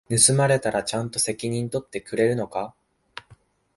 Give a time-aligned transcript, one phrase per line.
[0.09, 2.73] 盗まれたらちゃんと責任取ってくれるのか？